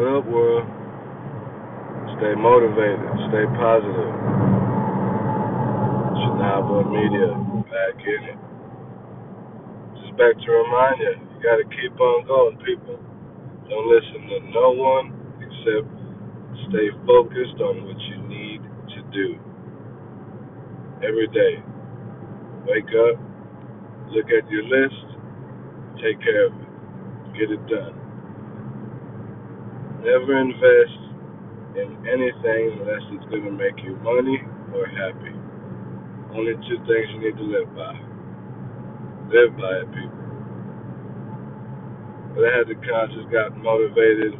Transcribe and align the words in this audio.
Up, 0.00 0.24
world? 0.32 0.64
Stay 2.16 2.32
motivated. 2.34 3.04
Stay 3.28 3.44
positive. 3.60 4.14
Shanaba 6.00 6.88
Media, 6.88 7.28
back 7.68 8.00
in 8.00 8.20
it. 8.32 8.40
Just 10.00 10.16
back 10.16 10.34
to 10.40 10.50
remind 10.52 11.00
you, 11.00 11.14
you 11.20 11.38
gotta 11.44 11.64
keep 11.68 12.00
on 12.00 12.26
going, 12.26 12.56
people. 12.64 12.98
Don't 13.68 13.88
listen 13.92 14.28
to 14.28 14.40
no 14.50 14.70
one 14.72 15.12
except 15.44 15.88
stay 16.70 16.88
focused 17.06 17.60
on 17.60 17.84
what 17.84 18.00
you 18.08 18.18
need 18.28 18.62
to 18.96 19.02
do. 19.12 19.38
Every 21.06 21.28
day. 21.28 21.62
Wake 22.66 22.88
up, 22.88 23.20
look 24.10 24.26
at 24.26 24.50
your 24.50 24.64
list, 24.64 25.06
take 26.02 26.20
care 26.20 26.46
of 26.46 26.54
it, 26.54 26.68
get 27.38 27.50
it 27.50 27.66
done. 27.68 28.09
Never 30.00 30.32
invest 30.40 30.96
in 31.76 31.92
anything 32.08 32.80
unless 32.80 33.04
it's 33.12 33.28
going 33.28 33.44
to 33.44 33.52
make 33.52 33.76
you 33.84 33.96
money 34.00 34.40
or 34.72 34.88
happy. 34.88 35.36
Only 36.32 36.56
two 36.64 36.80
things 36.88 37.06
you 37.12 37.20
need 37.20 37.36
to 37.36 37.44
live 37.44 37.68
by. 37.76 37.92
Live 39.28 39.52
by 39.60 39.84
it, 39.84 39.88
people. 39.92 40.20
But 42.32 42.48
I 42.48 42.50
had 42.56 42.66
the 42.72 42.78
of 42.80 43.26
got 43.28 43.58
motivated. 43.60 44.38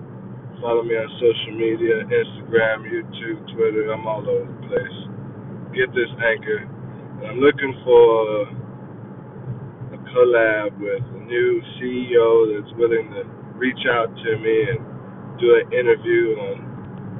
Follow 0.63 0.83
me 0.83 0.97
on 0.97 1.09
social 1.21 1.55
media, 1.59 2.09
Instagram, 2.09 2.89
YouTube, 2.89 3.45
Twitter. 3.53 3.93
I'm 3.93 4.07
all 4.07 4.25
over 4.25 4.49
the 4.49 4.61
place. 4.65 4.99
Get 5.77 5.93
this 5.93 6.09
anchor. 6.25 6.65
And 7.21 7.25
I'm 7.27 7.41
looking 7.41 7.75
for 7.85 8.49
a 9.93 9.99
collab 10.09 10.79
with 10.81 11.05
a 11.05 11.21
new 11.27 11.61
CEO 11.77 12.57
that's 12.57 12.73
willing 12.79 13.11
to 13.13 13.29
reach 13.59 13.85
out 13.93 14.09
to 14.09 14.39
me 14.39 14.57
and 14.73 15.00
do 15.41 15.57
an 15.59 15.73
interview 15.73 16.37
on 16.39 16.57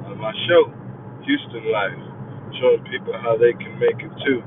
on 0.05 0.17
my 0.19 0.33
show, 0.47 0.69
Houston 1.25 1.71
Life, 1.71 2.01
showing 2.61 2.83
people 2.91 3.13
how 3.17 3.37
they 3.37 3.53
can 3.53 3.77
make 3.79 3.99
it 3.99 4.13
too. 4.25 4.41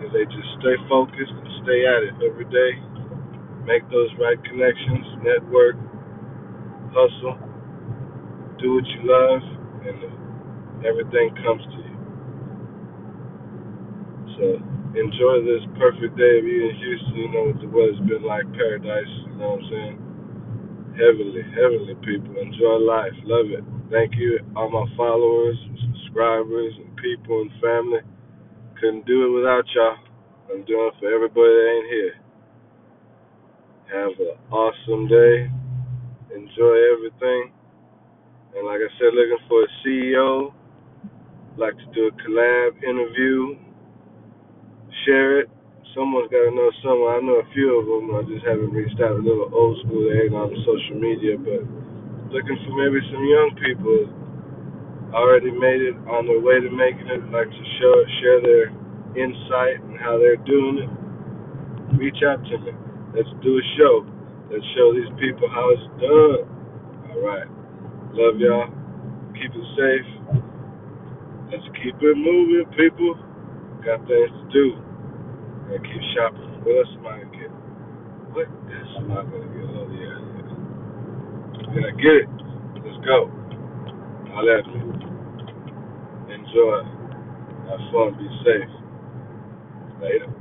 If 0.00 0.12
they 0.12 0.24
just 0.26 0.50
stay 0.60 0.76
focused 0.88 1.32
and 1.32 1.48
stay 1.64 1.84
at 1.86 2.00
it 2.04 2.16
every 2.24 2.46
day, 2.48 2.72
make 3.66 3.84
those 3.90 4.10
right 4.20 4.38
connections, 4.44 5.06
network, 5.24 5.76
hustle, 6.92 7.38
do 8.60 8.74
what 8.76 8.86
you 8.86 9.02
love, 9.04 9.42
and 9.86 9.98
everything 10.86 11.34
comes 11.44 11.62
to 11.64 11.78
you. 11.84 11.96
So 14.38 14.44
enjoy 14.96 15.44
this 15.44 15.64
perfect 15.78 16.16
day 16.16 16.38
of 16.38 16.44
you 16.44 16.70
in 16.70 16.76
Houston. 16.76 17.14
You 17.16 17.28
know 17.32 17.44
what 17.52 17.60
the 17.60 17.68
weather's 17.68 18.00
been 18.08 18.24
like, 18.24 18.46
paradise. 18.54 19.12
You 19.26 19.34
know 19.36 19.50
what 19.56 19.64
I'm 19.64 19.70
saying? 19.70 20.09
Heavenly, 20.96 21.42
heavenly 21.54 21.94
people. 22.06 22.36
Enjoy 22.40 22.76
life. 22.82 23.12
Love 23.24 23.46
it. 23.52 23.64
Thank 23.90 24.14
you, 24.16 24.40
all 24.56 24.70
my 24.70 24.86
followers, 24.96 25.56
subscribers, 25.82 26.74
and 26.78 26.96
people 26.96 27.42
and 27.42 27.50
family. 27.62 28.00
Couldn't 28.80 29.06
do 29.06 29.26
it 29.26 29.40
without 29.40 29.64
y'all. 29.74 29.96
I'm 30.50 30.64
doing 30.66 30.90
it 30.92 31.00
for 31.00 31.08
everybody 31.14 31.52
that 31.54 31.72
ain't 31.76 31.90
here. 31.92 32.14
Have 33.94 34.12
an 34.20 34.36
awesome 34.52 35.08
day. 35.08 35.50
Enjoy 36.34 36.74
everything. 36.96 37.52
And 38.56 38.66
like 38.66 38.80
I 38.80 38.90
said, 38.98 39.14
looking 39.14 39.44
for 39.48 39.62
a 39.64 39.68
CEO. 39.86 40.54
Like 41.58 41.76
to 41.78 41.86
do 41.94 42.08
a 42.08 42.12
collab 42.22 42.82
interview 42.84 43.56
share 45.06 45.40
it. 45.40 45.50
Someone's 45.94 46.30
got 46.30 46.46
to 46.46 46.52
know 46.54 46.70
someone. 46.86 47.10
I 47.10 47.20
know 47.20 47.42
a 47.42 47.48
few 47.50 47.66
of 47.78 47.84
them. 47.86 48.14
I 48.14 48.22
just 48.30 48.46
haven't 48.46 48.70
reached 48.70 49.00
out. 49.02 49.18
A 49.18 49.22
little 49.22 49.50
old 49.50 49.82
school. 49.82 50.06
They 50.06 50.30
ain't 50.30 50.34
on 50.38 50.54
social 50.62 50.96
media, 51.02 51.34
but 51.34 51.66
looking 52.30 52.58
for 52.62 52.72
maybe 52.78 53.02
some 53.10 53.24
young 53.26 53.50
people 53.58 53.98
already 55.10 55.50
made 55.50 55.82
it 55.82 55.98
on 56.06 56.30
their 56.30 56.38
way 56.38 56.62
to 56.62 56.70
making 56.70 57.10
it. 57.10 57.22
Like 57.34 57.50
to 57.50 57.64
show 57.82 57.94
share 58.22 58.38
their 58.40 58.66
insight 59.18 59.82
and 59.82 59.98
how 59.98 60.18
they're 60.18 60.38
doing 60.46 60.86
it. 60.86 60.90
Reach 61.98 62.22
out 62.22 62.38
to 62.46 62.56
me. 62.62 62.72
Let's 63.14 63.30
do 63.42 63.58
a 63.58 63.64
show. 63.74 64.06
Let's 64.50 64.66
show 64.78 64.94
these 64.94 65.10
people 65.18 65.50
how 65.50 65.66
it's 65.74 65.86
done. 65.98 66.46
All 67.10 67.22
right. 67.26 67.50
Love 68.14 68.38
y'all. 68.38 68.70
Keep 69.34 69.58
it 69.58 69.66
safe. 69.74 70.08
Let's 71.50 71.66
keep 71.82 71.98
it 71.98 72.16
moving, 72.16 72.66
people. 72.78 73.18
Got 73.82 74.06
things 74.06 74.30
to 74.30 74.44
do. 74.54 74.89
Gotta 75.70 75.82
keep 75.86 76.02
shopping. 76.18 76.50
What 76.66 76.78
else 76.82 76.94
am 76.98 77.06
I 77.06 77.18
gonna 77.22 77.38
get? 77.38 77.50
What 78.34 78.48
else 78.50 78.94
am 78.98 79.12
I 79.12 79.22
gonna 79.22 79.46
get? 79.54 79.70
Oh 79.70 79.86
yeah, 79.94 80.18
yeah. 80.34 81.74
Did 81.74 81.84
I 81.86 81.92
get 81.94 82.16
it? 82.26 82.28
Let's 82.82 82.98
go. 83.06 83.30
Holla 84.34 84.58
at 84.58 84.66
me. 84.66 84.80
Enjoy. 86.34 86.82
Have 87.70 87.82
fun. 87.92 88.18
Be 88.18 88.26
safe. 88.42 88.70
Later. 90.02 90.39